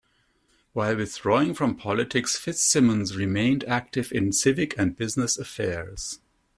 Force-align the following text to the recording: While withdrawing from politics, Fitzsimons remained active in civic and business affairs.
While 0.73 0.95
withdrawing 0.95 1.53
from 1.53 1.75
politics, 1.75 2.35
Fitzsimons 2.35 3.15
remained 3.15 3.63
active 3.65 4.11
in 4.11 4.31
civic 4.33 4.75
and 4.75 4.97
business 4.97 5.37
affairs. 5.37 6.19